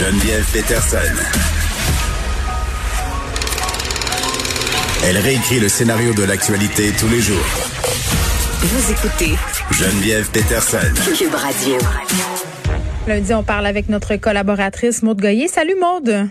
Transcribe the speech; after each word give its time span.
Geneviève 0.00 0.50
Peterson. 0.50 0.96
Elle 5.04 5.18
réécrit 5.18 5.60
le 5.60 5.68
scénario 5.68 6.14
de 6.14 6.22
l'actualité 6.22 6.90
tous 6.98 7.08
les 7.08 7.20
jours. 7.20 7.36
Vous 8.62 8.92
écoutez 8.92 9.34
Geneviève 9.70 10.30
Peterson. 10.30 10.78
Cube 11.18 11.34
Radio. 11.34 11.76
Lundi, 13.06 13.34
on 13.34 13.42
parle 13.42 13.66
avec 13.66 13.90
notre 13.90 14.16
collaboratrice 14.16 15.02
Maude 15.02 15.20
Goyer. 15.20 15.48
Salut 15.48 15.76
Maude. 15.78 16.30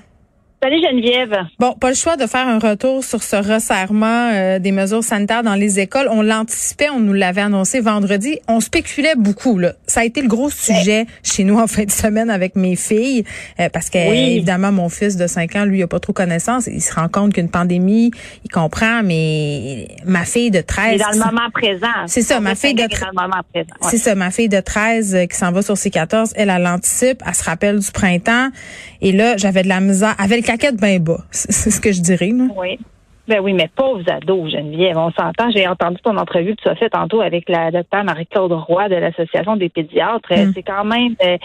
Salut 0.61 0.81
Geneviève. 0.81 1.37
Bon, 1.57 1.71
pas 1.71 1.87
le 1.87 1.95
choix 1.95 2.17
de 2.17 2.27
faire 2.27 2.45
un 2.45 2.59
retour 2.59 3.01
sur 3.01 3.23
ce 3.23 3.37
resserrement 3.37 4.29
euh, 4.33 4.59
des 4.59 4.73
mesures 4.73 5.05
sanitaires 5.05 5.41
dans 5.41 5.55
les 5.55 5.79
écoles. 5.79 6.09
On 6.11 6.21
l'anticipait, 6.21 6.89
on 6.89 6.99
nous 6.99 7.13
l'avait 7.13 7.39
annoncé 7.39 7.79
vendredi. 7.79 8.39
On 8.49 8.59
spéculait 8.59 9.15
beaucoup. 9.15 9.57
Là. 9.57 9.71
Ça 9.87 10.01
a 10.01 10.03
été 10.03 10.21
le 10.21 10.27
gros 10.27 10.49
sujet 10.49 11.05
chez 11.23 11.45
nous 11.45 11.57
en 11.57 11.67
fin 11.67 11.85
de 11.85 11.91
semaine 11.91 12.29
avec 12.29 12.57
mes 12.57 12.75
filles, 12.75 13.23
euh, 13.61 13.69
parce 13.69 13.89
que 13.89 13.99
évidemment 13.99 14.73
mon 14.73 14.89
fils 14.89 15.15
de 15.15 15.27
5 15.27 15.55
ans, 15.55 15.63
lui, 15.63 15.79
il 15.79 15.83
a 15.83 15.87
pas 15.87 16.01
trop 16.01 16.11
connaissance. 16.11 16.67
Il 16.67 16.81
se 16.81 16.93
rend 16.93 17.07
compte 17.07 17.31
qu'une 17.31 17.49
pandémie, 17.49 18.11
il 18.43 18.51
comprend, 18.51 19.01
mais 19.01 19.87
ma 20.03 20.25
fille 20.25 20.51
de 20.51 20.59
13... 20.59 20.91
Il 20.91 20.95
est 20.95 20.97
dans 20.97 21.11
le 21.11 21.31
moment 21.31 21.49
présent. 21.53 21.87
C'est 22.07 22.21
ça, 22.21 22.41
ma 22.41 22.55
fille 22.55 22.73
de... 22.73 22.83
C'est 23.89 23.97
ça, 23.97 24.13
ma 24.13 24.29
fille 24.29 24.49
de 24.49 24.59
13 24.59 25.15
euh, 25.15 25.25
qui 25.25 25.37
s'en 25.37 25.53
va 25.53 25.61
sur 25.61 25.77
ses 25.77 25.89
14, 25.89 26.33
elle, 26.35 26.49
elle 26.49 26.63
l'anticipe, 26.63 27.23
elle 27.25 27.33
se 27.33 27.45
rappelle 27.45 27.79
du 27.79 27.91
printemps. 27.91 28.49
Et 29.01 29.13
là, 29.13 29.37
j'avais 29.37 29.63
de 29.63 29.69
la 29.69 29.79
misère 29.79 30.15
avec 30.17 30.48
caquette 30.49 30.81
bien 30.81 30.99
bas. 30.99 31.21
C'est 31.31 31.69
ce 31.69 31.79
que 31.79 31.91
je 31.91 32.01
dirais. 32.01 32.31
Là. 32.31 32.45
Oui. 32.55 32.79
Ben 33.27 33.41
oui, 33.41 33.53
mais 33.53 33.69
pauvres 33.75 34.01
ados, 34.11 34.49
Geneviève. 34.49 34.97
On 34.97 35.11
s'entend. 35.11 35.51
J'ai 35.51 35.67
entendu 35.67 35.97
ton 36.03 36.17
entrevue 36.17 36.55
que 36.55 36.63
tu 36.63 36.67
as 36.67 36.73
fait 36.73 36.89
tantôt 36.89 37.21
avec 37.21 37.47
la 37.47 37.69
docteure 37.69 38.03
Marie-Claude 38.03 38.51
Roy 38.53 38.89
de 38.89 38.95
l'Association 38.95 39.55
des 39.55 39.69
pédiatres. 39.69 40.31
Mm. 40.31 40.51
C'est 40.55 40.63
quand 40.63 40.83
même 40.83 41.15
euh, 41.23 41.37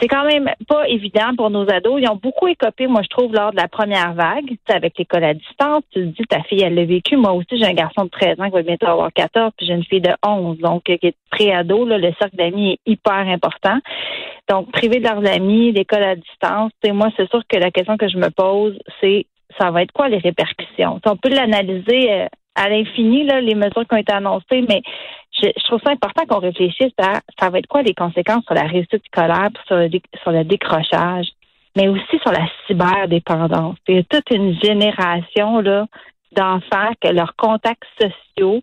c'est 0.00 0.06
quand 0.06 0.24
même 0.24 0.48
pas 0.68 0.88
évident 0.88 1.34
pour 1.36 1.50
nos 1.50 1.68
ados. 1.68 2.00
Ils 2.00 2.08
ont 2.08 2.20
beaucoup 2.22 2.46
écopé, 2.46 2.86
moi, 2.86 3.02
je 3.02 3.08
trouve, 3.08 3.32
lors 3.32 3.50
de 3.50 3.56
la 3.56 3.66
première 3.66 4.14
vague, 4.14 4.56
avec 4.68 4.96
l'école 4.96 5.24
à 5.24 5.34
distance. 5.34 5.82
Tu 5.92 6.02
te 6.02 6.16
dis, 6.16 6.26
ta 6.28 6.40
fille, 6.44 6.62
elle 6.62 6.76
l'a 6.76 6.84
vécu. 6.84 7.16
Moi 7.16 7.32
aussi, 7.32 7.58
j'ai 7.58 7.66
un 7.66 7.74
garçon 7.74 8.04
de 8.04 8.10
13 8.10 8.38
ans 8.38 8.44
qui 8.44 8.52
va 8.52 8.62
bientôt 8.62 8.86
avoir 8.86 9.12
14, 9.12 9.50
puis 9.56 9.66
j'ai 9.66 9.74
une 9.74 9.84
fille 9.84 10.00
de 10.00 10.12
11, 10.24 10.58
donc 10.58 10.84
qui 10.84 10.92
est 10.92 11.16
pré-ado. 11.32 11.84
le 11.84 12.12
cercle 12.20 12.36
d'amis 12.36 12.74
est 12.74 12.90
hyper 12.92 13.26
important. 13.26 13.78
Donc, 14.48 14.70
privé 14.72 14.98
de 14.98 15.04
leurs 15.04 15.26
amis, 15.26 15.72
l'école 15.72 16.02
à 16.02 16.16
distance, 16.16 16.72
moi, 16.92 17.08
c'est 17.16 17.28
sûr 17.30 17.42
que 17.48 17.56
la 17.56 17.70
question 17.70 17.96
que 17.96 18.08
je 18.08 18.18
me 18.18 18.30
pose, 18.30 18.78
c'est 19.00 19.26
ça 19.58 19.70
va 19.70 19.82
être 19.82 19.92
quoi 19.92 20.08
les 20.08 20.18
répercussions? 20.18 21.00
on 21.06 21.16
peut 21.16 21.28
l'analyser 21.28 22.12
euh, 22.12 22.26
à 22.56 22.68
l'infini, 22.68 23.24
là, 23.24 23.40
les 23.40 23.54
mesures 23.54 23.86
qui 23.88 23.94
ont 23.94 23.98
été 23.98 24.12
annoncées, 24.12 24.64
mais 24.68 24.82
je, 25.40 25.48
trouve 25.64 25.80
ça 25.84 25.92
important 25.92 26.24
qu'on 26.26 26.40
réfléchisse 26.40 26.92
à 26.98 27.20
ça 27.38 27.50
va 27.50 27.58
être 27.58 27.66
quoi 27.66 27.82
les 27.82 27.94
conséquences 27.94 28.44
sur 28.44 28.54
la 28.54 28.64
réussite 28.64 29.04
scolaire, 29.06 29.50
sur 29.66 29.76
le, 29.76 29.88
sur 30.22 30.30
le 30.30 30.44
décrochage, 30.44 31.26
mais 31.76 31.88
aussi 31.88 32.18
sur 32.22 32.32
la 32.32 32.46
cyberdépendance. 32.66 33.76
Il 33.88 33.96
y 33.96 33.98
a 33.98 34.02
toute 34.04 34.30
une 34.30 34.56
génération 34.62 35.60
là 35.60 35.86
d'enfants 36.32 36.92
que 37.00 37.08
leurs 37.08 37.36
contacts 37.36 37.84
sociaux 38.00 38.62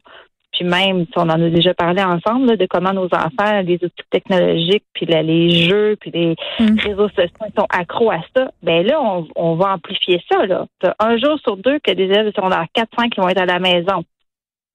puis 0.61 0.69
même, 0.69 1.05
on 1.15 1.21
en 1.21 1.41
a 1.41 1.49
déjà 1.49 1.73
parlé 1.73 2.03
ensemble 2.03 2.55
de 2.55 2.67
comment 2.67 2.93
nos 2.93 3.05
enfants, 3.05 3.61
les 3.65 3.79
outils 3.81 4.05
technologiques, 4.11 4.83
puis 4.93 5.07
les 5.07 5.67
jeux, 5.67 5.97
puis 5.99 6.11
les 6.11 6.35
mm. 6.59 6.79
réseaux 6.79 7.09
sociaux 7.09 7.47
sont 7.57 7.65
accros 7.69 8.11
à 8.11 8.19
ça. 8.35 8.51
Ben 8.61 8.85
là, 8.85 9.01
on, 9.35 9.55
va 9.55 9.73
amplifier 9.73 10.21
ça. 10.31 10.45
Là. 10.45 10.67
Un 10.99 11.17
jour 11.17 11.39
sur 11.39 11.57
deux 11.57 11.79
que 11.79 11.91
des 11.91 12.03
élèves 12.03 12.31
sont 12.35 12.49
dans 12.49 12.63
4-5 12.77 13.09
qui 13.09 13.19
vont 13.19 13.29
être 13.29 13.41
à 13.41 13.45
la 13.47 13.57
maison. 13.57 14.03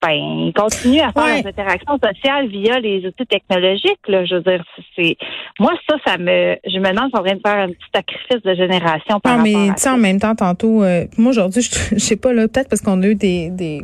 Ben, 0.03 0.11
ils 0.13 0.53
continuent 0.55 1.03
à 1.03 1.13
faire 1.13 1.43
des 1.43 1.49
interactions 1.49 1.99
sociales 2.03 2.49
via 2.49 2.81
les 2.81 3.07
outils 3.07 3.27
technologiques. 3.27 4.09
Là. 4.09 4.25
Je 4.25 4.35
veux 4.35 4.43
dire, 4.43 4.65
c'est 4.97 5.17
moi 5.61 5.73
ça, 5.89 5.97
ça 6.05 6.19
me, 6.19 6.57
je 6.67 6.79
me 6.79 6.91
demande 6.91 7.11
si 7.15 7.21
on 7.21 7.23
vient 7.23 7.37
de 7.37 7.43
faire 7.47 7.59
un 7.59 7.69
petit 7.69 7.91
sacrifice 7.95 8.43
de 8.43 8.55
génération. 8.55 9.21
Par 9.21 9.39
non, 9.39 9.45
mais 9.45 9.69
tu 9.69 9.83
sais, 9.83 9.91
en 9.91 9.99
même 9.99 10.19
temps, 10.19 10.35
tantôt, 10.35 10.83
euh, 10.83 11.05
moi 11.17 11.31
aujourd'hui, 11.31 11.63
je, 11.63 11.71
je 11.95 11.99
sais 11.99 12.17
pas 12.17 12.33
là, 12.33 12.49
peut-être 12.49 12.69
parce 12.69 12.83
qu'on 12.83 13.01
a 13.03 13.07
eu 13.07 13.15
des, 13.15 13.51
des, 13.51 13.83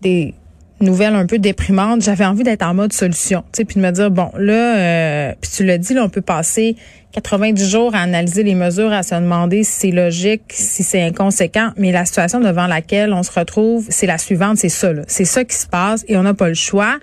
des 0.00 0.34
nouvelle 0.80 1.14
un 1.14 1.26
peu 1.26 1.38
déprimante, 1.38 2.02
j'avais 2.02 2.24
envie 2.24 2.42
d'être 2.42 2.62
en 2.62 2.74
mode 2.74 2.92
solution, 2.92 3.42
tu 3.52 3.58
sais, 3.58 3.64
puis 3.64 3.76
de 3.76 3.80
me 3.80 3.90
dire 3.90 4.10
bon 4.10 4.30
là, 4.36 4.76
euh, 4.76 5.32
puis 5.40 5.50
tu 5.50 5.64
l'as 5.64 5.78
dit 5.78 5.94
là, 5.94 6.04
on 6.04 6.08
peut 6.08 6.20
passer 6.20 6.76
90 7.12 7.70
jours 7.70 7.94
à 7.94 8.00
analyser 8.00 8.42
les 8.42 8.54
mesures, 8.54 8.92
à 8.92 9.02
se 9.02 9.14
demander 9.14 9.64
si 9.64 9.72
c'est 9.72 9.90
logique, 9.90 10.42
si 10.50 10.82
c'est 10.82 11.02
inconséquent, 11.02 11.70
mais 11.76 11.92
la 11.92 12.04
situation 12.04 12.40
devant 12.40 12.66
laquelle 12.66 13.12
on 13.12 13.22
se 13.22 13.32
retrouve, 13.32 13.86
c'est 13.88 14.06
la 14.06 14.18
suivante, 14.18 14.58
c'est 14.58 14.68
ça, 14.68 14.90
c'est 15.06 15.24
ça 15.24 15.44
qui 15.44 15.56
se 15.56 15.66
passe 15.66 16.04
et 16.08 16.16
on 16.16 16.22
n'a 16.22 16.34
pas 16.34 16.48
le 16.48 16.54
choix. 16.54 16.98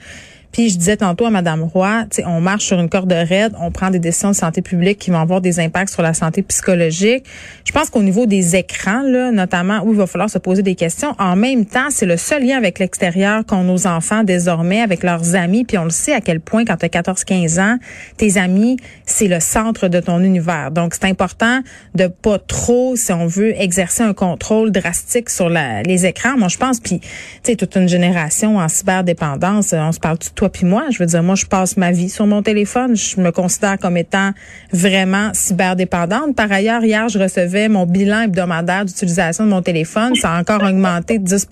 Puis 0.54 0.70
je 0.70 0.78
disais 0.78 0.96
tantôt 0.96 1.26
à 1.26 1.32
Madame 1.32 1.64
Roy, 1.64 2.06
on 2.26 2.40
marche 2.40 2.66
sur 2.66 2.80
une 2.80 2.88
corde 2.88 3.12
raide, 3.12 3.54
on 3.60 3.72
prend 3.72 3.90
des 3.90 4.00
décisions 4.00 4.30
de 4.30 4.36
santé 4.36 4.62
publique 4.62 5.00
qui 5.00 5.10
vont 5.10 5.20
avoir 5.20 5.42
des 5.42 5.60
impacts 5.60 5.92
sur 5.92 6.04
la 6.04 6.14
santé 6.14 6.44
psychologique. 6.44 7.26
Je 7.66 7.72
pense 7.74 7.90
qu'au 7.90 8.04
niveau 8.04 8.26
des 8.28 8.56
écrans, 8.56 9.02
là, 9.02 9.32
notamment, 9.32 9.82
où 9.84 9.92
il 9.92 9.98
va 9.98 10.08
falloir 10.08 10.30
se 10.30 10.38
poser 10.38 10.62
des 10.62 10.76
questions. 10.76 11.16
En 11.18 11.36
même 11.36 11.66
temps, 11.66 11.88
c'est 11.90 12.06
le 12.06 12.18
seul 12.18 12.46
lien 12.46 12.58
avec 12.58 12.78
l'extérieur 12.80 13.46
qu'ont 13.46 13.64
nos 13.64 13.88
enfants 13.88 14.24
désormais, 14.24 14.82
avec 14.82 15.04
leurs 15.04 15.36
amis. 15.36 15.66
Puis 15.66 15.78
on 15.78 15.86
le 15.86 15.90
sait 15.90 16.14
à 16.14 16.22
quel 16.22 16.40
point, 16.40 16.66
quand 16.66 16.78
tu 16.78 16.86
as 16.86 16.90
14-15 16.90 17.60
ans, 17.60 17.78
tes 18.18 18.38
amis, 18.38 18.78
c'est 19.06 19.28
le 19.28 19.40
centre 19.40 19.88
de 19.88 20.00
ton 20.00 20.20
univers. 20.20 20.70
Donc 20.70 20.94
c'est 20.94 21.08
important 21.08 21.62
de 21.96 22.06
pas 22.06 22.38
trop, 22.38 22.96
si 22.96 23.12
on 23.12 23.26
veut, 23.26 23.60
exercer 23.60 24.04
un 24.04 24.14
contrôle 24.14 24.72
drastique 24.72 25.32
sur 25.32 25.50
les 25.50 26.06
écrans. 26.06 26.38
Moi, 26.38 26.48
je 26.48 26.58
pense, 26.58 26.80
puis 26.80 27.00
tu 27.00 27.08
sais, 27.42 27.56
toute 27.56 27.76
une 27.76 27.88
génération 27.88 28.58
en 28.58 28.68
cyberdépendance, 28.68 29.74
on 29.74 29.92
se 29.92 30.00
parle 30.00 30.20
puis 30.50 30.66
moi. 30.66 30.86
Je 30.92 31.00
veux 31.00 31.06
dire, 31.06 31.24
moi, 31.24 31.36
je 31.36 31.46
passe 31.46 31.78
ma 31.78 31.92
vie 31.92 32.10
sur 32.10 32.28
mon 32.28 32.42
téléphone. 32.42 32.96
Je 32.96 33.20
me 33.20 33.32
considère 33.32 33.78
comme 33.78 33.98
étant 33.98 34.32
vraiment 34.72 35.32
cyberdépendante. 35.34 36.36
Par 36.36 36.52
ailleurs, 36.52 36.84
hier, 36.84 37.10
je 37.10 37.20
recevais 37.20 37.70
mon 37.70 37.86
bilan 37.86 38.22
hebdomadaire 38.22 38.86
d'utilisation 38.86 39.46
de 39.46 39.50
mon 39.50 39.62
téléphone. 39.62 40.16
Ça 40.16 40.34
a 40.34 40.40
encore 40.40 40.64
augmenté 40.64 41.20
de 41.20 41.24
10 41.24 41.48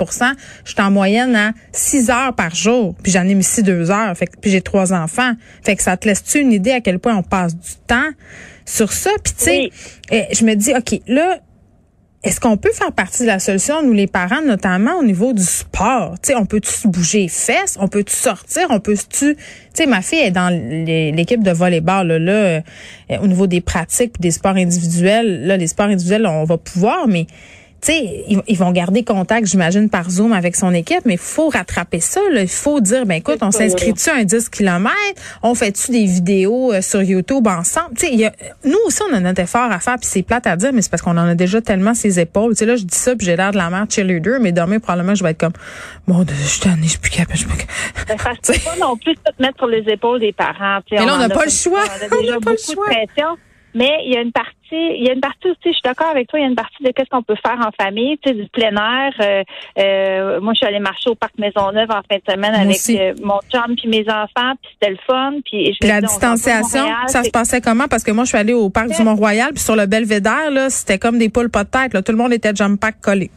Je 0.66 0.72
suis 0.72 0.82
en 0.82 0.92
moyenne 0.92 1.36
à 1.36 1.52
6 1.72 2.10
heures 2.10 2.34
par 2.36 2.54
jour. 2.54 2.96
Puis 3.02 3.12
j'en 3.12 3.28
ai 3.28 3.36
mis 3.36 3.44
6 3.44 3.64
deux 3.64 3.92
heures. 3.92 4.16
Fait 4.16 4.30
puis 4.42 4.52
j'ai 4.52 4.62
trois 4.62 4.94
enfants. 4.94 5.34
Fait 5.64 5.76
que 5.76 5.84
ça 5.84 5.98
te 5.98 6.08
laisse-tu 6.08 6.40
une 6.40 6.52
idée 6.52 6.72
à 6.72 6.82
quel 6.82 7.00
point 7.00 7.16
on 7.16 7.24
passe 7.24 7.56
du 7.56 7.76
temps 7.88 8.10
sur 8.66 8.92
ça? 8.92 9.12
Puis 9.24 9.34
tu 9.38 9.44
sais, 9.44 9.70
eh, 10.12 10.26
je 10.34 10.46
me 10.46 10.56
dis, 10.56 10.74
OK, 10.74 11.00
là, 11.08 11.40
est-ce 12.24 12.40
qu'on 12.40 12.56
peut 12.56 12.72
faire 12.72 12.92
partie 12.92 13.24
de 13.24 13.28
la 13.28 13.40
solution, 13.40 13.82
nous 13.82 13.94
les 13.94 14.06
parents, 14.06 14.44
notamment 14.46 15.00
au 15.00 15.04
niveau 15.04 15.34
du 15.34 15.44
sport? 15.44 16.16
sais, 16.22 16.36
on 16.36 16.46
peut-tu 16.46 16.88
bouger 16.88 17.22
les 17.22 17.28
fesses? 17.28 17.78
On 17.80 17.88
peut-tu 17.88 18.16
sortir? 18.16 18.68
On 18.70 18.80
peut-tu... 18.80 19.36
Tu 19.74 19.88
ma 19.88 20.02
fille 20.04 20.20
est 20.20 20.32
dans 20.32 20.50
l'équipe 20.50 21.42
de 21.42 21.52
volleyball, 21.52 22.08
là, 22.08 22.20
là 22.20 22.32
euh, 22.32 22.62
au 23.22 23.28
niveau 23.28 23.48
des 23.48 23.62
pratiques 23.62 24.20
des 24.20 24.30
sports 24.30 24.56
individuels. 24.56 25.48
Là, 25.48 25.58
les 25.58 25.68
sports 25.68 25.88
individuels, 25.88 26.28
on 26.28 26.44
va 26.44 26.58
pouvoir, 26.58 27.08
mais 27.08 27.26
tu 27.82 27.92
sais, 27.94 28.26
ils, 28.48 28.58
vont 28.58 28.72
garder 28.72 29.04
contact, 29.04 29.48
j'imagine, 29.48 29.90
par 29.90 30.08
Zoom 30.08 30.34
avec 30.34 30.56
son 30.56 30.72
équipe, 30.72 31.02
mais 31.06 31.16
il 31.16 31.20
faut 31.20 31.50
rattraper 31.50 32.00
ça. 32.00 32.22
Il 32.32 32.48
faut 32.48 32.80
dire, 32.80 33.08
ben 33.08 33.16
écoute, 33.16 33.40
on 33.42 33.50
s'inscrit-tu 33.50 34.10
à 34.12 34.18
un 34.18 34.24
10 34.24 34.50
km? 34.50 34.94
On 35.42 35.56
fait-tu 35.56 35.92
des 35.92 36.06
vidéos 36.06 36.72
euh, 36.72 36.82
sur 36.82 37.02
YouTube 37.02 37.48
ensemble? 37.48 37.96
Tu 37.98 38.06
sais, 38.06 38.32
nous 38.64 38.78
aussi, 38.86 39.02
on 39.10 39.16
a 39.16 39.20
notre 39.20 39.42
effort 39.42 39.72
à 39.72 39.80
faire, 39.80 39.96
puis 39.96 40.08
c'est 40.08 40.22
plate 40.22 40.46
à 40.46 40.56
dire, 40.56 40.72
mais 40.74 40.84
c'est 40.84 40.92
parce 40.92 41.02
qu'on 41.02 41.18
en 41.18 41.28
a 41.28 41.34
déjà 41.34 41.60
tellement 41.60 41.96
ses 41.96 42.20
épaules. 42.20 42.52
Tu 42.52 42.60
sais, 42.60 42.66
là, 42.66 42.76
je 42.76 42.84
dis 42.84 42.98
ça, 42.98 43.16
puis 43.16 43.26
j'ai 43.26 43.36
l'air 43.36 43.52
de 43.52 43.58
la 43.58 43.72
mère 43.72 43.88
cheerleader, 43.90 44.40
mais 44.40 44.52
demain, 44.52 44.80
probablement, 44.80 45.16
je 45.16 45.24
vais 45.24 45.32
être 45.32 45.40
comme, 45.40 45.54
Dieu, 46.08 46.36
je 46.40 46.48
suis 46.48 46.60
tannée, 46.60 46.84
je 46.84 46.90
suis 46.90 47.00
plus 47.00 47.10
capable. 47.10 47.40
Je 47.40 47.46
peux 47.48 47.56
pas 48.64 48.76
non 48.80 48.96
plus 48.96 49.16
te 49.16 49.42
mettre 49.42 49.58
sur 49.58 49.68
les 49.68 49.84
épaules 49.92 50.20
des 50.20 50.34
parents. 50.34 50.82
mais 50.92 51.06
là, 51.06 51.16
on 51.16 51.18
n'a 51.28 51.30
pas 51.30 51.46
le 51.46 51.52
choix. 51.52 51.84
On 52.12 52.24
n'a 52.24 52.40
pas 52.40 52.52
le 52.52 52.58
choix. 52.58 52.86
Mais 53.74 54.00
il 54.06 54.14
y 54.14 54.18
a 54.18 54.22
une 54.22 54.32
partie, 54.32 54.52
il 54.72 55.04
y 55.06 55.10
a 55.10 55.14
une 55.14 55.22
partie 55.22 55.50
aussi, 55.50 55.60
je 55.66 55.72
suis 55.72 55.82
d'accord 55.84 56.08
avec 56.08 56.28
toi, 56.28 56.40
il 56.40 56.44
y 56.44 56.46
a 56.46 56.50
une 56.50 56.56
partie 56.56 56.84
de 56.84 56.92
qu'est-ce 56.92 57.10
qu'on 57.10 57.24
peut 57.24 57.36
faire 57.46 57.58
en 57.60 57.72
famille, 57.82 58.18
tu 58.18 58.30
sais, 58.30 58.36
du 58.36 58.48
plein 58.50 58.76
air. 58.76 59.14
Euh, 59.20 59.44
euh, 59.80 60.42
moi, 60.42 60.54
je 60.54 60.58
suis 60.58 60.68
allée 60.68 60.80
marcher 60.80 61.10
au 61.10 61.16
parc 61.16 61.34
Maisonneuve 61.38 61.90
en 61.90 62.02
fin 62.10 62.18
de 62.18 62.32
semaine 62.32 62.54
avec 62.54 62.78
euh, 62.90 63.14
mon 63.24 63.40
chum 63.52 63.76
puis 63.76 63.88
mes 63.88 64.06
enfants, 64.10 64.54
puis 64.62 64.72
c'était 64.74 64.92
le 64.92 64.98
fun. 65.08 65.34
Puis, 65.46 65.78
je 65.82 65.88
la 65.88 66.02
distanciation, 66.02 66.86
ça 67.08 67.24
se 67.24 67.30
passait 67.30 67.62
comment? 67.62 67.88
Parce 67.88 68.04
que 68.04 68.12
moi, 68.12 68.26
je 68.26 68.30
suis 68.30 68.38
allée 68.38 68.54
au 68.54 68.70
parc 68.70 68.90
du 68.90 69.04
Mont-Royal, 69.04 69.52
puis 69.54 69.64
sur 69.64 69.76
le 69.76 69.86
Belvédère, 69.86 70.52
là, 70.52 70.70
c'était 70.70 71.00
comme 71.00 71.18
des 71.18 71.30
poules 71.30 71.50
pas 71.50 71.64
de 71.64 71.70
tête. 71.70 71.94
Là. 71.94 72.02
Tout 72.02 72.12
le 72.12 72.18
monde 72.18 72.34
était 72.34 72.56
jump 72.56 72.80
pack 72.80 73.00
collé. 73.02 73.30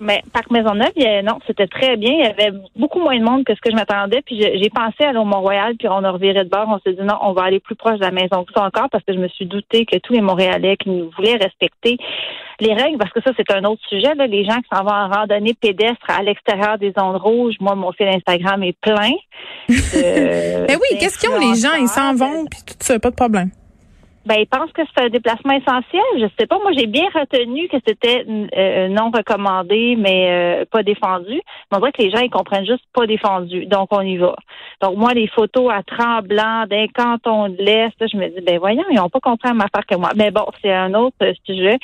Mais 0.00 0.22
Parc 0.32 0.50
Maisonneuve, 0.50 0.92
non, 1.24 1.38
c'était 1.46 1.66
très 1.66 1.96
bien. 1.96 2.12
Il 2.12 2.24
y 2.24 2.26
avait 2.26 2.56
beaucoup 2.74 3.00
moins 3.00 3.18
de 3.18 3.24
monde 3.24 3.44
que 3.44 3.54
ce 3.54 3.60
que 3.60 3.70
je 3.70 3.76
m'attendais. 3.76 4.22
Puis 4.22 4.40
j'ai 4.40 4.70
pensé 4.70 5.04
aller 5.04 5.18
au 5.18 5.24
Mont-Royal, 5.24 5.74
puis 5.76 5.88
on 5.88 6.02
a 6.04 6.10
reviré 6.10 6.42
de 6.44 6.48
bord. 6.48 6.66
On 6.68 6.78
s'est 6.80 6.96
dit 6.96 7.04
non, 7.04 7.18
on 7.22 7.32
va 7.32 7.42
aller 7.42 7.60
plus 7.60 7.76
proche 7.76 7.98
de 7.98 8.04
la 8.04 8.10
maison 8.10 8.44
que 8.44 8.52
ça 8.54 8.64
encore 8.64 8.88
parce 8.90 9.04
que 9.04 9.12
je 9.12 9.18
me 9.18 9.28
suis 9.28 9.46
douté 9.46 9.84
que 9.84 9.98
tous 9.98 10.14
les 10.14 10.22
Montréalais 10.22 10.76
qui 10.76 10.88
nous 10.88 11.10
voulaient 11.16 11.36
respecter 11.36 11.98
les 12.60 12.74
règles, 12.74 12.98
parce 12.98 13.12
que 13.12 13.20
ça, 13.22 13.30
c'est 13.36 13.50
un 13.54 13.64
autre 13.64 13.82
sujet. 13.88 14.14
Là, 14.14 14.26
les 14.26 14.44
gens 14.44 14.56
qui 14.56 14.68
s'en 14.72 14.84
vont 14.84 14.92
en 14.92 15.08
randonnée 15.08 15.54
pédestre 15.54 16.08
à 16.08 16.22
l'extérieur 16.22 16.78
des 16.78 16.92
zones 16.98 17.16
rouges, 17.16 17.54
moi, 17.60 17.74
mon 17.74 17.92
fil 17.92 18.06
Instagram 18.06 18.62
est 18.62 18.78
plein. 18.80 19.12
Mais 19.68 19.76
oui, 20.76 20.98
qu'est-ce 20.98 21.18
qu'ils 21.18 21.30
ont 21.30 21.38
les 21.38 21.58
gens? 21.58 21.74
Ils 21.78 21.88
s'en 21.88 22.14
vont, 22.14 22.44
puis 22.46 22.60
tout 22.66 22.74
ça, 22.80 22.98
pas 22.98 23.10
de 23.10 23.16
problème. 23.16 23.50
Ben, 24.30 24.42
ils 24.42 24.46
pensent 24.46 24.70
que 24.70 24.82
c'est 24.94 25.02
un 25.02 25.08
déplacement 25.08 25.54
essentiel. 25.54 26.02
Je 26.14 26.26
sais 26.38 26.46
pas. 26.46 26.56
Moi, 26.60 26.70
j'ai 26.76 26.86
bien 26.86 27.06
retenu 27.12 27.66
que 27.66 27.78
c'était 27.84 28.24
euh, 28.28 28.86
non 28.86 29.10
recommandé, 29.10 29.96
mais 29.98 30.60
euh, 30.60 30.64
pas 30.70 30.84
défendu. 30.84 31.32
Mais 31.34 31.76
on 31.76 31.78
dirait 31.78 31.90
que 31.90 32.02
les 32.02 32.10
gens, 32.12 32.20
ils 32.20 32.30
comprennent 32.30 32.64
juste 32.64 32.84
pas 32.94 33.08
défendu. 33.08 33.66
Donc, 33.66 33.88
on 33.90 34.02
y 34.02 34.18
va. 34.18 34.36
Donc, 34.80 34.96
moi, 34.96 35.14
les 35.14 35.26
photos 35.26 35.72
à 35.72 35.82
tremblant 35.82 36.64
d'un 36.70 36.86
canton 36.94 37.48
de 37.48 37.56
l'Est, 37.58 37.96
je 38.00 38.16
me 38.16 38.28
dis, 38.28 38.40
ben 38.46 38.60
voyons, 38.60 38.84
ils 38.92 39.00
ont 39.00 39.08
pas 39.08 39.18
compris 39.18 39.48
la 39.48 39.54
même 39.54 39.62
affaire 39.62 39.84
que 39.84 39.96
moi. 39.96 40.10
Mais 40.14 40.30
bon, 40.30 40.46
c'est 40.62 40.72
un 40.72 40.94
autre 40.94 41.16
sujet. 41.44 41.78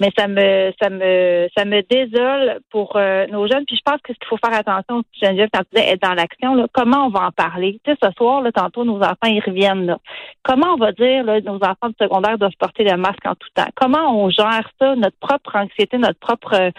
Mais 0.00 0.10
ça 0.18 0.26
me 0.26 0.72
ça 0.82 0.90
me 0.90 1.48
ça 1.56 1.64
me 1.64 1.82
désole 1.82 2.58
pour 2.72 2.96
euh, 2.96 3.28
nos 3.28 3.46
jeunes. 3.46 3.64
Puis 3.64 3.76
je 3.76 3.82
pense 3.84 4.00
que 4.02 4.12
ce 4.12 4.18
qu'il 4.18 4.26
faut 4.26 4.38
faire 4.44 4.58
attention, 4.58 5.04
Geneviève, 5.22 5.50
quand 5.54 5.62
tu 5.70 5.76
disais 5.76 5.92
être 5.92 6.02
dans 6.02 6.14
l'action, 6.14 6.56
là, 6.56 6.66
comment 6.72 7.06
on 7.06 7.10
va 7.10 7.26
en 7.26 7.30
parler? 7.30 7.78
Tu 7.84 7.92
sais, 7.92 7.98
ce 8.02 8.10
soir, 8.16 8.42
là, 8.42 8.50
tantôt, 8.50 8.84
nos 8.84 9.00
enfants, 9.00 9.28
ils 9.28 9.42
reviennent 9.46 9.86
là. 9.86 9.98
Comment 10.42 10.74
on 10.74 10.78
va 10.78 10.90
dire 10.90 11.22
là, 11.22 11.40
nos 11.40 11.58
enfants 11.62 11.91
de 11.92 12.04
secondaire 12.04 12.38
doivent 12.38 12.56
porter 12.58 12.84
le 12.84 12.96
masque 12.96 13.24
en 13.24 13.34
tout 13.34 13.48
temps? 13.54 13.68
Comment 13.74 14.24
on 14.24 14.30
gère 14.30 14.68
ça, 14.80 14.94
notre 14.96 15.16
propre 15.18 15.56
anxiété, 15.56 15.98
notre 15.98 16.18
propre 16.18 16.54
euh, 16.54 16.70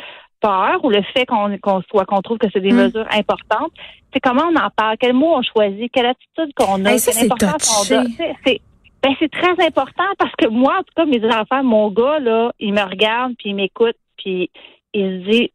peur 0.42 0.84
ou 0.84 0.90
le 0.90 1.02
fait 1.14 1.26
qu'on 1.26 1.82
soit 1.90 2.06
qu'on 2.06 2.22
trouve 2.22 2.38
que 2.38 2.48
c'est 2.52 2.60
des 2.60 2.72
mm. 2.72 2.84
mesures 2.84 3.08
importantes, 3.12 3.72
c'est 4.12 4.20
comment 4.20 4.44
on 4.52 4.56
en 4.56 4.70
parle, 4.76 4.98
quel 5.00 5.14
mot 5.14 5.34
on 5.36 5.42
choisit, 5.42 5.92
quelle 5.92 6.08
attitude 6.08 6.54
qu'on 6.56 6.86
a, 6.86 6.98
quelle 6.98 7.26
importance 7.26 7.90
on 7.92 7.96
a. 7.96 8.04
C'est 8.46 8.62
ben, 9.04 9.14
c'est 9.20 9.32
très 9.32 9.66
important 9.66 10.06
parce 10.18 10.34
que 10.38 10.48
moi, 10.48 10.78
en 10.80 10.84
tout 10.84 10.94
cas, 10.96 11.06
mes 11.06 11.26
enfants, 11.26 11.62
mon 11.62 11.90
gars, 11.92 12.20
là, 12.20 12.54
il 12.60 12.74
me 12.74 12.82
regarde 12.82 13.34
puis 13.38 13.50
il 13.50 13.56
m'écoute 13.56 13.98
puis 14.18 14.50
il 14.94 15.26
se 15.26 15.30
dit, 15.30 15.52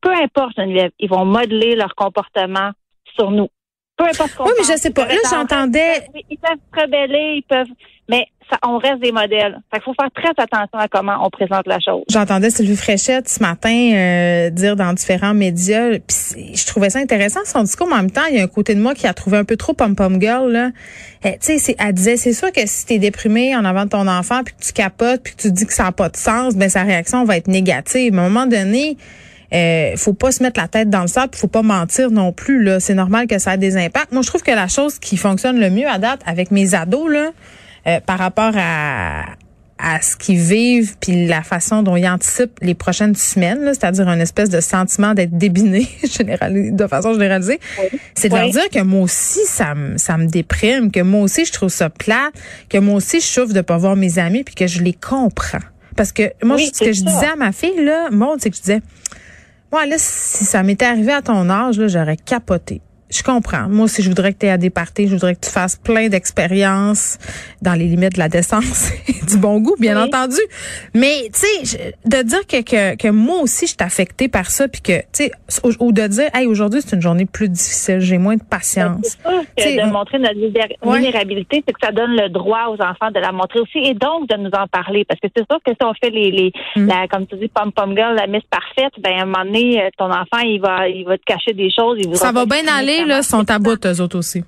peu 0.00 0.10
importe, 0.10 0.56
Geneviève, 0.56 0.90
ils 0.98 1.08
vont 1.08 1.24
modeler 1.24 1.76
leur 1.76 1.94
comportement 1.94 2.70
sur 3.14 3.30
nous. 3.30 3.48
Peu 3.96 4.04
importe 4.04 4.34
qu'on 4.34 4.44
Oui, 4.44 4.52
mais 4.58 4.64
je 4.64 4.78
sais 4.78 4.90
pas. 4.90 5.06
Là, 5.06 5.14
j'entendais. 5.30 6.08
Ils 6.30 6.38
peuvent 6.38 6.58
se 6.74 6.80
rebeller, 6.80 7.36
ils 7.36 7.44
peuvent. 7.48 7.74
Mais 8.08 8.26
ça, 8.50 8.58
on 8.64 8.78
reste 8.78 9.00
des 9.00 9.10
modèles. 9.10 9.58
Fait 9.70 9.80
qu'il 9.80 9.82
faut 9.82 9.94
faire 10.00 10.10
très 10.14 10.30
attention 10.30 10.78
à 10.78 10.86
comment 10.86 11.16
on 11.24 11.30
présente 11.30 11.66
la 11.66 11.80
chose. 11.80 12.04
J'entendais 12.08 12.50
Sylvie 12.50 12.76
Fréchette 12.76 13.28
ce 13.28 13.40
matin 13.40 13.92
euh, 13.94 14.50
dire 14.50 14.76
dans 14.76 14.92
différents 14.92 15.34
médias, 15.34 15.98
puis 15.98 16.54
je 16.54 16.66
trouvais 16.66 16.90
ça 16.90 17.00
intéressant 17.00 17.40
son 17.44 17.62
discours, 17.62 17.88
mais 17.88 17.94
en 17.94 18.02
même 18.02 18.10
temps, 18.10 18.26
il 18.30 18.36
y 18.36 18.40
a 18.40 18.44
un 18.44 18.48
côté 18.48 18.74
de 18.74 18.80
moi 18.80 18.94
qui 18.94 19.06
a 19.06 19.14
trouvé 19.14 19.38
un 19.38 19.44
peu 19.44 19.56
trop 19.56 19.72
pom-pom 19.72 20.20
girl. 20.20 20.52
Là. 20.52 20.70
Eh, 21.24 21.38
tu 21.38 21.58
sais, 21.58 21.76
elle 21.78 21.92
disait, 21.92 22.16
c'est 22.16 22.32
sûr 22.32 22.52
que 22.52 22.60
si 22.66 22.86
t'es 22.86 22.98
déprimé 22.98 23.56
en 23.56 23.64
avant 23.64 23.84
de 23.84 23.90
ton 23.90 24.06
enfant, 24.06 24.42
puis 24.44 24.54
que 24.54 24.62
tu 24.62 24.72
capotes, 24.72 25.22
puis 25.22 25.34
que 25.34 25.42
tu 25.42 25.50
dis 25.50 25.66
que 25.66 25.74
ça 25.74 25.84
n'a 25.84 25.92
pas 25.92 26.08
de 26.08 26.16
sens, 26.16 26.54
ben 26.54 26.68
sa 26.68 26.84
réaction 26.84 27.24
va 27.24 27.36
être 27.36 27.48
négative. 27.48 28.12
Mais 28.12 28.22
à 28.22 28.24
un 28.26 28.28
moment 28.28 28.46
donné, 28.46 28.96
euh, 29.52 29.96
faut 29.96 30.14
pas 30.14 30.32
se 30.32 30.42
mettre 30.42 30.60
la 30.60 30.68
tête 30.68 30.90
dans 30.90 31.02
le 31.02 31.08
sable, 31.08 31.34
faut 31.34 31.46
pas 31.46 31.62
mentir 31.62 32.10
non 32.10 32.32
plus 32.32 32.62
là. 32.62 32.80
C'est 32.80 32.94
normal 32.94 33.26
que 33.26 33.38
ça 33.38 33.54
ait 33.54 33.58
des 33.58 33.76
impacts. 33.76 34.12
Moi, 34.12 34.22
je 34.22 34.28
trouve 34.28 34.42
que 34.42 34.50
la 34.50 34.68
chose 34.68 34.98
qui 34.98 35.16
fonctionne 35.16 35.58
le 35.60 35.70
mieux 35.70 35.88
à 35.88 35.98
date 35.98 36.20
avec 36.26 36.50
mes 36.50 36.74
ados 36.74 37.10
là, 37.10 37.30
euh, 37.86 38.00
par 38.00 38.18
rapport 38.18 38.52
à 38.56 39.24
à 39.78 40.00
ce 40.00 40.16
qu'ils 40.16 40.38
vivent 40.38 40.96
puis 41.00 41.26
la 41.26 41.42
façon 41.42 41.82
dont 41.82 41.96
ils 41.96 42.08
anticipent 42.08 42.58
les 42.62 42.74
prochaines 42.74 43.14
semaines, 43.14 43.60
c'est-à-dire 43.66 44.08
un 44.08 44.18
espèce 44.20 44.48
de 44.48 44.60
sentiment 44.60 45.12
d'être 45.12 45.36
débiné 45.36 45.86
de 46.72 46.86
façon 46.86 47.12
généralisée, 47.12 47.60
c'est 48.14 48.30
de 48.30 48.34
leur 48.34 48.48
dire 48.48 48.70
que 48.70 48.80
moi 48.80 49.02
aussi 49.02 49.44
ça 49.44 49.74
me 49.74 49.98
ça 49.98 50.16
me 50.16 50.26
déprime, 50.26 50.90
que 50.90 51.00
moi 51.00 51.20
aussi 51.20 51.44
je 51.44 51.52
trouve 51.52 51.68
ça 51.68 51.90
plat, 51.90 52.30
que 52.70 52.78
moi 52.78 52.94
aussi 52.94 53.20
je 53.20 53.26
souffre 53.26 53.52
de 53.52 53.60
pas 53.60 53.76
voir 53.76 53.96
mes 53.96 54.18
amis 54.18 54.44
puis 54.44 54.54
que 54.54 54.66
je 54.66 54.82
les 54.82 54.94
comprends. 54.94 55.58
Parce 55.94 56.12
que 56.12 56.32
moi 56.42 56.56
ce 56.58 56.84
que 56.84 56.92
je 56.92 57.02
disais 57.02 57.26
à 57.26 57.36
ma 57.36 57.52
fille 57.52 57.84
là, 57.84 58.08
Maud, 58.10 58.38
c'est 58.40 58.50
que 58.50 58.56
je 58.56 58.62
disais 58.62 58.80
moi, 59.72 59.86
là, 59.86 59.96
si 59.98 60.44
ça 60.44 60.62
m'était 60.62 60.86
arrivé 60.86 61.12
à 61.12 61.22
ton 61.22 61.48
âge, 61.50 61.80
j'aurais 61.86 62.16
capoté 62.16 62.80
je 63.08 63.22
comprends. 63.22 63.68
Moi 63.68 63.84
aussi, 63.84 64.02
je 64.02 64.08
voudrais 64.08 64.32
que 64.32 64.40
tu 64.40 64.46
aies 64.46 64.50
à 64.50 64.58
des 64.58 64.70
parties, 64.70 65.06
je 65.06 65.14
voudrais 65.14 65.34
que 65.36 65.46
tu 65.46 65.50
fasses 65.50 65.76
plein 65.76 66.08
d'expériences 66.08 67.18
dans 67.62 67.74
les 67.74 67.84
limites 67.84 68.14
de 68.14 68.18
la 68.18 68.28
décence 68.28 68.90
et 69.08 69.24
du 69.24 69.38
bon 69.38 69.60
goût, 69.60 69.76
bien 69.78 70.00
entendu. 70.00 70.40
Mais 70.94 71.28
tu 71.32 71.40
sais, 71.66 71.94
de 72.04 72.22
dire 72.22 72.46
que, 72.46 72.62
que, 72.62 72.96
que 72.96 73.08
moi 73.08 73.40
aussi 73.40 73.66
je 73.66 73.72
suis 73.72 73.76
affectée 73.80 74.28
par 74.28 74.50
ça, 74.50 74.66
puis 74.66 74.80
que 74.80 74.98
tu 75.12 75.24
sais, 75.24 75.32
ou, 75.80 75.92
de 75.92 76.06
dire, 76.06 76.30
hey, 76.34 76.46
aujourd'hui 76.46 76.80
c'est 76.84 76.96
une 76.96 77.02
journée 77.02 77.26
plus 77.26 77.48
difficile, 77.48 78.00
j'ai 78.00 78.18
moins 78.18 78.36
de 78.36 78.42
patience. 78.42 79.16
C'est 79.56 79.76
de 79.76 79.90
montrer 79.90 80.18
notre 80.18 80.34
vulnérabilité, 80.82 81.62
c'est 81.66 81.72
que 81.72 81.80
ça 81.80 81.92
donne 81.92 82.16
le 82.16 82.28
droit 82.28 82.66
aux 82.70 82.82
enfants 82.82 83.10
de 83.14 83.20
la 83.20 83.30
montrer 83.30 83.60
aussi, 83.60 83.78
et 83.78 83.94
donc 83.94 84.28
de 84.28 84.36
nous 84.36 84.50
en 84.50 84.66
parler, 84.66 85.04
parce 85.04 85.20
que 85.20 85.28
c'est 85.34 85.44
sûr 85.48 85.60
que 85.64 85.72
si 85.72 85.84
on 85.86 85.94
fait 85.94 86.10
les, 86.10 86.30
les 86.30 86.52
mm. 86.74 86.86
la, 86.86 87.06
comme 87.08 87.26
tu 87.26 87.36
dis, 87.36 87.48
pom 87.48 87.70
pom 87.70 87.94
girl, 87.96 88.16
la 88.16 88.26
miss 88.26 88.42
parfaite, 88.50 88.92
ben 88.98 89.12
à 89.18 89.22
un 89.22 89.26
moment 89.26 89.44
donné, 89.44 89.80
euh, 89.80 89.88
ton 89.96 90.06
enfant 90.06 90.40
il 90.44 90.60
va, 90.60 90.88
il 90.88 91.04
va 91.04 91.16
te 91.18 91.24
cacher 91.24 91.52
des 91.52 91.70
choses, 91.70 91.98
il 92.00 92.16
ça 92.16 92.32
va 92.32 92.46
bien 92.46 92.66
aller 92.66 92.95
là, 93.04 93.22
sont 93.22 93.50
à 93.50 93.58
bout, 93.58 93.84
eux 93.84 94.00
autres 94.00 94.18
aussi. 94.18 94.44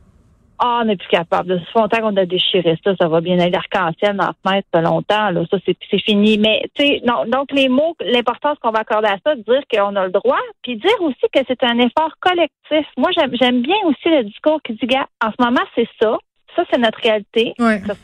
Ah, 0.61 0.81
on 0.83 0.87
n'est 0.87 0.97
plus 0.97 1.09
capable. 1.09 1.51
De 1.51 1.59
ce 1.59 1.79
longtemps 1.79 2.01
qu'on 2.01 2.17
a 2.17 2.27
déchiré 2.27 2.77
ça, 2.83 2.97
ça 2.97 3.07
va 3.07 3.21
bien 3.21 3.39
aller 3.39 3.51
l'arc-en-ciel 3.51 4.17
dans 4.17 4.27
la 4.27 4.35
fenêtre 4.45 4.69
longtemps. 4.75 5.31
Là, 5.31 5.43
ça, 5.49 5.57
c'est 5.65 5.99
fini. 6.01 6.37
Mais, 6.37 6.69
tu 6.75 6.85
sais, 6.85 7.03
donc 7.29 7.53
les 7.53 7.69
mots, 7.69 7.95
l'importance 8.01 8.59
qu'on 8.61 8.73
va 8.73 8.81
accorder 8.81 9.07
à 9.07 9.19
ça, 9.25 9.37
dire 9.37 9.63
qu'on 9.73 9.95
a 9.95 10.07
le 10.07 10.11
droit, 10.11 10.41
puis 10.63 10.77
dire 10.77 11.01
aussi 11.01 11.27
que 11.33 11.41
c'est 11.47 11.63
un 11.63 11.79
effort 11.79 12.13
collectif. 12.19 12.87
Moi, 12.97 13.11
j'aime 13.15 13.63
bien 13.63 13.77
aussi 13.85 14.09
le 14.09 14.25
discours 14.25 14.61
qui 14.63 14.73
dit, 14.73 14.87
gars, 14.87 15.07
en 15.25 15.31
ce 15.31 15.45
moment, 15.45 15.63
c'est 15.77 15.89
ça. 16.03 16.19
Ça, 16.57 16.65
c'est 16.73 16.79
notre 16.79 16.99
réalité. 16.99 17.55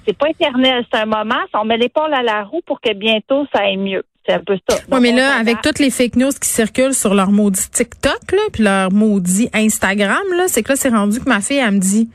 C'est 0.07 0.17
pas 0.17 0.29
éternel, 0.29 0.85
c'est 0.93 1.01
un 1.01 1.07
moment. 1.07 1.41
On 1.55 1.65
met 1.65 1.77
l'épaule 1.77 2.15
à 2.15 2.23
la 2.23 2.45
roue 2.45 2.61
pour 2.67 2.81
que 2.81 2.93
bientôt 2.93 3.47
ça 3.53 3.63
aille 3.63 3.79
mieux. 3.79 4.05
C'est 4.27 4.35
un 4.35 4.41
peu 4.41 4.57
ça. 4.69 4.79
Oui, 4.91 4.99
mais 5.01 5.13
là, 5.13 5.37
avec 5.37 5.61
toutes 5.63 5.79
les 5.79 5.91
fake 5.91 6.17
news 6.17 6.31
qui 6.41 6.49
circulent 6.49 6.95
sur 6.95 7.15
leur 7.15 7.31
maudit 7.31 7.69
TikTok, 7.71 8.33
là, 8.33 8.39
puis 8.53 8.63
leur 8.63 8.91
maudit 8.91 9.51
Instagram, 9.53 10.23
là, 10.37 10.45
c'est 10.49 10.63
que 10.63 10.71
là, 10.73 10.77
c'est 10.77 10.89
rendu 10.89 11.21
que 11.21 11.29
ma 11.29 11.41
fille, 11.41 11.59
elle 11.59 11.73
me 11.73 11.79
dit, 11.79 12.09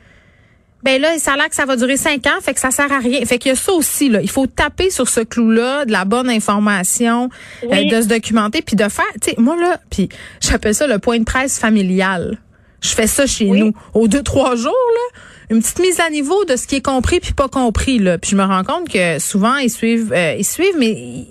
ben 0.82 1.00
là, 1.00 1.18
ça 1.18 1.34
a 1.34 1.36
l'air 1.36 1.48
que 1.48 1.54
ça 1.54 1.66
va 1.66 1.76
durer 1.76 1.96
cinq 1.96 2.26
ans, 2.26 2.40
fait 2.40 2.54
que 2.54 2.60
ça 2.60 2.70
sert 2.70 2.90
à 2.90 2.98
rien. 2.98 3.24
Fait 3.26 3.38
qu'il 3.38 3.50
y 3.50 3.52
a 3.52 3.56
ça 3.56 3.72
aussi, 3.72 4.08
là. 4.08 4.22
Il 4.22 4.30
faut 4.30 4.46
taper 4.46 4.90
sur 4.90 5.08
ce 5.08 5.20
clou-là, 5.20 5.84
de 5.84 5.92
la 5.92 6.04
bonne 6.04 6.30
information, 6.30 7.28
euh, 7.64 7.84
de 7.84 8.02
se 8.02 8.08
documenter, 8.08 8.62
puis 8.62 8.76
de 8.76 8.88
faire, 8.88 9.04
tu 9.20 9.30
sais, 9.30 9.34
moi, 9.38 9.56
là, 9.56 9.78
puis 9.90 10.08
j'appelle 10.40 10.74
ça 10.74 10.86
le 10.86 10.98
point 10.98 11.18
de 11.18 11.24
presse 11.24 11.58
familial. 11.58 12.38
Je 12.80 12.88
fais 12.88 13.06
ça 13.06 13.26
chez 13.26 13.44
nous. 13.44 13.74
Aux 13.92 14.08
deux, 14.08 14.22
trois 14.22 14.56
jours, 14.56 14.72
là, 14.72 15.20
une 15.50 15.60
petite 15.60 15.80
mise 15.80 16.00
à 16.00 16.08
niveau 16.10 16.44
de 16.44 16.56
ce 16.56 16.66
qui 16.66 16.76
est 16.76 16.84
compris 16.84 17.20
puis 17.20 17.32
pas 17.32 17.48
compris. 17.48 17.98
Là. 17.98 18.18
Puis 18.18 18.30
je 18.30 18.36
me 18.36 18.44
rends 18.44 18.64
compte 18.64 18.88
que 18.88 19.18
souvent, 19.18 19.56
ils 19.56 19.70
suivent, 19.70 20.12
euh, 20.12 20.36
ils 20.38 20.44
suivent, 20.44 20.76
mais 20.78 21.26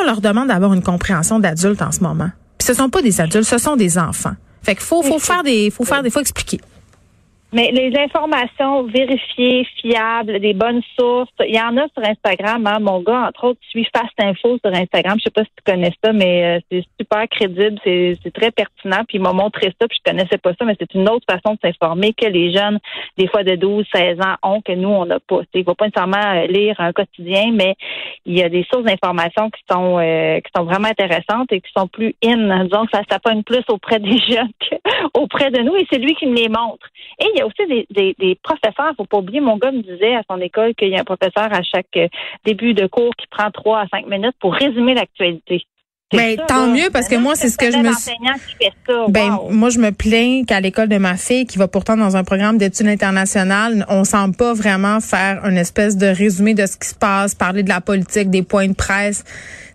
on 0.00 0.06
leur 0.06 0.20
demande 0.20 0.48
d'avoir 0.48 0.72
une 0.72 0.82
compréhension 0.82 1.40
d'adulte 1.40 1.82
en 1.82 1.92
ce 1.92 2.00
moment. 2.00 2.30
Puis 2.58 2.66
ce 2.66 2.74
sont 2.74 2.88
pas 2.88 3.02
des 3.02 3.20
adultes, 3.20 3.44
ce 3.44 3.58
sont 3.58 3.76
des 3.76 3.98
enfants. 3.98 4.34
Fait 4.62 4.76
qu'il 4.76 4.84
faut, 4.84 5.02
faut 5.02 5.18
faire 5.18 5.42
des, 5.42 5.70
faut 5.70 5.84
faire 5.84 6.02
des 6.04 6.10
fois 6.10 6.22
expliquer. 6.22 6.60
Mais 7.54 7.70
les 7.70 7.92
informations 7.98 8.84
vérifiées, 8.84 9.66
fiables, 9.76 10.40
des 10.40 10.54
bonnes 10.54 10.80
sources, 10.98 11.30
il 11.46 11.54
y 11.54 11.60
en 11.60 11.76
a 11.76 11.86
sur 11.88 12.02
Instagram. 12.02 12.66
Hein. 12.66 12.78
Mon 12.80 13.00
gars, 13.00 13.28
entre 13.28 13.48
autres, 13.48 13.60
suit 13.68 13.86
Fast 13.94 14.14
Info 14.18 14.56
sur 14.64 14.74
Instagram. 14.74 15.18
Je 15.18 15.24
sais 15.24 15.30
pas 15.30 15.44
si 15.44 15.50
tu 15.56 15.70
connais 15.70 15.92
ça, 16.02 16.14
mais 16.14 16.56
euh, 16.56 16.60
c'est 16.70 16.84
super 16.98 17.28
crédible, 17.28 17.78
c'est 17.84 18.32
très 18.32 18.50
pertinent. 18.52 19.04
Puis 19.06 19.18
il 19.18 19.20
m'a 19.20 19.34
montré 19.34 19.66
ça, 19.78 19.86
puis 19.86 19.98
je 20.02 20.10
connaissais 20.10 20.38
pas 20.38 20.52
ça, 20.58 20.64
mais 20.64 20.76
c'est 20.80 20.94
une 20.94 21.06
autre 21.10 21.26
façon 21.30 21.54
de 21.54 21.58
s'informer 21.62 22.14
que 22.14 22.24
les 22.24 22.54
jeunes, 22.54 22.78
des 23.18 23.28
fois 23.28 23.44
de 23.44 23.54
12, 23.54 23.84
16 23.94 24.20
ans, 24.20 24.36
ont 24.42 24.62
que 24.62 24.72
nous, 24.72 24.88
on 24.88 25.04
n'a 25.04 25.20
pas. 25.20 25.40
Il 25.52 25.58
ne 25.58 25.64
pas 25.74 25.84
nécessairement 25.84 26.16
euh, 26.16 26.46
lire 26.46 26.76
un 26.78 26.92
quotidien, 26.92 27.50
mais 27.52 27.74
il 28.24 28.38
y 28.38 28.42
a 28.42 28.48
des 28.48 28.66
sources 28.72 28.84
d'informations 28.84 29.50
qui 29.50 29.60
sont 29.70 29.98
euh, 29.98 30.40
qui 30.40 30.50
sont 30.56 30.64
vraiment 30.64 30.88
intéressantes 30.88 31.52
et 31.52 31.60
qui 31.60 31.70
sont 31.76 31.86
plus 31.86 32.14
in. 32.24 32.64
Disons 32.64 32.86
que 32.86 32.92
ça, 32.94 33.02
ça 33.10 33.18
pogne 33.18 33.42
plus 33.42 33.64
auprès 33.68 33.98
des 33.98 34.16
jeunes 34.28 34.52
qu'auprès 35.12 35.50
de 35.50 35.60
nous, 35.60 35.76
et 35.76 35.86
c'est 35.92 35.98
lui 35.98 36.14
qui 36.14 36.26
me 36.26 36.36
les 36.36 36.48
montre. 36.48 36.86
Aussi 37.44 37.66
des, 37.68 37.86
des, 37.90 38.14
des 38.18 38.38
professeurs. 38.42 38.92
Faut 38.96 39.04
pas 39.04 39.18
oublier, 39.18 39.40
mon 39.40 39.56
gars 39.56 39.72
me 39.72 39.82
disait 39.82 40.14
à 40.14 40.22
son 40.30 40.40
école 40.40 40.74
qu'il 40.74 40.88
y 40.88 40.96
a 40.96 41.00
un 41.00 41.04
professeur 41.04 41.52
à 41.52 41.62
chaque 41.62 41.96
euh, 41.96 42.08
début 42.44 42.74
de 42.74 42.86
cours 42.86 43.14
qui 43.16 43.26
prend 43.28 43.50
trois 43.50 43.80
à 43.80 43.86
cinq 43.88 44.06
minutes 44.06 44.36
pour 44.40 44.54
résumer 44.54 44.94
l'actualité. 44.94 45.66
Ben, 46.12 46.36
tant 46.46 46.66
mieux 46.66 46.90
parce 46.92 47.08
que 47.08 47.16
moi 47.16 47.34
c'est 47.34 47.48
ce 47.48 47.56
que 47.56 47.70
je 47.70 47.78
me 47.78 49.10
ben 49.10 49.38
moi 49.50 49.70
je 49.70 49.78
me 49.78 49.92
plains 49.92 50.44
qu'à 50.46 50.60
l'école 50.60 50.88
de 50.88 50.98
ma 50.98 51.16
fille 51.16 51.46
qui 51.46 51.56
va 51.56 51.68
pourtant 51.68 51.96
dans 51.96 52.16
un 52.16 52.24
programme 52.24 52.58
d'études 52.58 52.88
internationales, 52.88 53.86
on 53.88 54.04
semble 54.04 54.36
pas 54.36 54.52
vraiment 54.52 55.00
faire 55.00 55.42
une 55.46 55.56
espèce 55.56 55.96
de 55.96 56.06
résumé 56.06 56.52
de 56.52 56.66
ce 56.66 56.76
qui 56.76 56.88
se 56.88 56.94
passe, 56.94 57.34
parler 57.34 57.62
de 57.62 57.70
la 57.70 57.80
politique, 57.80 58.28
des 58.28 58.42
points 58.42 58.68
de 58.68 58.74
presse. 58.74 59.24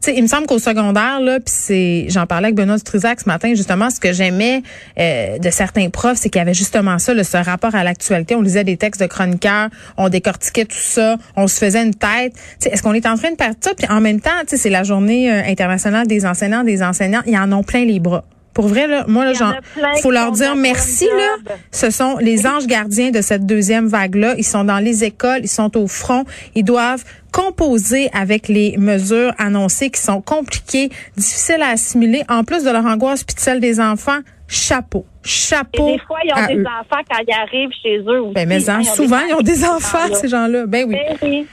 Sais, 0.01 0.15
il 0.15 0.21
me 0.21 0.27
semble 0.27 0.47
qu'au 0.47 0.59
secondaire 0.59 1.19
là, 1.19 1.39
puis 1.39 1.53
c'est 1.55 2.05
j'en 2.09 2.25
parlais 2.25 2.47
avec 2.47 2.55
Benoît 2.55 2.77
Struzac 2.77 3.19
ce 3.19 3.27
matin 3.27 3.53
justement 3.55 3.89
ce 3.89 3.99
que 3.99 4.13
j'aimais 4.13 4.63
euh, 4.99 5.37
de 5.37 5.49
certains 5.49 5.89
profs, 5.89 6.17
c'est 6.17 6.29
qu'il 6.29 6.39
y 6.39 6.41
avait 6.41 6.53
justement 6.53 6.99
ça, 6.99 7.13
ce 7.23 7.37
rapport 7.37 7.75
à 7.75 7.83
l'actualité, 7.83 8.35
on 8.35 8.41
lisait 8.41 8.63
des 8.63 8.77
textes 8.77 9.01
de 9.01 9.07
chroniqueurs, 9.07 9.69
on 9.97 10.09
décortiquait 10.09 10.65
tout 10.65 10.77
ça, 10.77 11.17
on 11.35 11.47
se 11.47 11.57
faisait 11.57 11.83
une 11.83 11.95
tête. 11.95 12.33
Est-ce 12.65 12.81
qu'on 12.81 12.93
est 12.93 13.05
en 13.05 13.15
train 13.15 13.31
de 13.31 13.35
perdre 13.35 13.57
ça? 13.59 13.73
Puis 13.73 13.87
en 13.89 14.01
même 14.01 14.21
temps, 14.21 14.31
c'est 14.47 14.69
la 14.69 14.83
journée 14.83 15.31
euh, 15.31 15.43
internationale 15.45 16.07
des 16.07 16.25
enseignants, 16.25 16.63
des 16.63 16.83
enseignants, 16.83 17.21
ils 17.25 17.37
en 17.37 17.51
ont 17.51 17.63
plein 17.63 17.85
les 17.85 17.99
bras. 17.99 18.23
Pour 18.57 18.69
vrai, 18.69 18.87
là, 18.87 19.05
moi, 19.07 19.25
il 19.27 20.01
faut 20.01 20.09
leur 20.09 20.31
dire 20.31 20.55
merci. 20.55 21.05
Là, 21.05 21.53
ce 21.71 21.91
sont 21.91 22.17
les 22.17 22.47
anges 22.47 22.65
gardiens 22.65 23.11
de 23.11 23.21
cette 23.21 23.45
deuxième 23.45 23.85
vague-là. 23.85 24.33
Ils 24.35 24.43
sont 24.43 24.63
dans 24.63 24.79
les 24.79 25.03
écoles, 25.03 25.41
ils 25.43 25.47
sont 25.47 25.77
au 25.77 25.85
front. 25.85 26.23
Ils 26.55 26.63
doivent 26.63 27.03
composer 27.31 28.09
avec 28.13 28.47
les 28.47 28.75
mesures 28.79 29.31
annoncées 29.37 29.91
qui 29.91 30.01
sont 30.01 30.21
compliquées, 30.21 30.89
difficiles 31.15 31.61
à 31.61 31.69
assimiler, 31.69 32.23
en 32.29 32.43
plus 32.43 32.63
de 32.63 32.71
leur 32.71 32.83
angoisse 32.83 33.23
puis 33.23 33.35
celle 33.37 33.59
des 33.59 33.79
enfants. 33.79 34.21
Chapeau, 34.47 35.05
chapeau. 35.21 35.89
Et 35.89 35.91
des 35.91 35.99
fois, 35.99 36.17
ils 36.23 36.33
ont 36.33 36.47
des 36.47 36.61
enfants 36.61 37.03
quand 37.11 37.19
ils 37.27 37.33
arrivent 37.33 37.69
chez 37.83 37.99
eux 37.99 38.21
aussi. 38.23 38.33
Ben, 38.33 38.49
mais 38.49 38.59
souvent, 38.59 39.19
ils 39.29 39.35
ont 39.35 39.41
des 39.41 39.65
enfants, 39.65 40.11
ces 40.15 40.29
gens-là. 40.29 40.65
Ben 40.65 40.85
oui. 40.87 40.95
Ben 40.95 41.17
oui. 41.21 41.47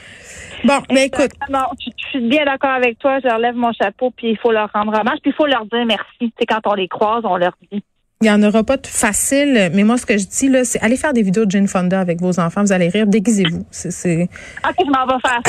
Bon, 0.65 0.81
mais 0.91 1.07
écoute. 1.07 1.31
Non, 1.51 1.67
je, 1.79 1.91
je 1.97 2.09
suis 2.09 2.29
bien 2.29 2.45
d'accord 2.45 2.71
avec 2.71 2.99
toi. 2.99 3.19
Je 3.23 3.29
leur 3.29 3.39
lève 3.39 3.55
mon 3.55 3.73
chapeau, 3.73 4.11
puis 4.17 4.31
il 4.31 4.39
faut 4.39 4.53
leur 4.53 4.71
rendre 4.73 4.99
hommage, 4.99 5.19
puis 5.23 5.31
il 5.31 5.35
faut 5.35 5.47
leur 5.47 5.65
dire 5.67 5.85
merci. 5.87 6.33
C'est 6.39 6.47
quand 6.47 6.61
on 6.67 6.75
les 6.75 6.89
croise, 6.89 7.23
on 7.25 7.37
leur 7.37 7.53
dit. 7.71 7.83
Il 8.21 8.25
n'y 8.25 8.31
en 8.31 8.43
aura 8.43 8.65
pas 8.65 8.79
de 8.79 8.87
facile, 8.87 9.71
mais 9.75 9.85
moi, 9.85 9.99
ce 9.99 10.07
que 10.07 10.17
je 10.17 10.27
dis, 10.27 10.49
là, 10.49 10.65
c'est 10.65 10.81
allez 10.81 10.97
faire 10.97 11.13
des 11.13 11.23
vidéos 11.23 11.45
de 11.45 11.51
Jane 11.51 11.69
Fonda 11.69 12.01
avec 12.01 12.21
vos 12.21 12.41
enfants. 12.41 12.63
Vous 12.63 12.73
allez 12.73 12.89
rire. 12.89 13.07
Déguisez-vous. 13.07 13.67
C'est. 13.71 14.23
OK, 14.23 14.75
je 14.79 14.91
m'en 14.91 15.07
vais 15.07 15.21
faire. 15.21 15.41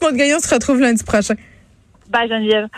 Maud 0.00 0.14
Gagnon 0.16 0.38
se 0.38 0.54
retrouve 0.54 0.80
lundi 0.80 1.04
prochain. 1.04 1.34
Bye, 2.08 2.28
Geneviève. 2.28 2.68